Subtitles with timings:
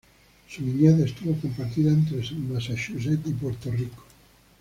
[0.49, 4.03] Su niñez estuvo compartida entre Massachusetts y Puerto Rico.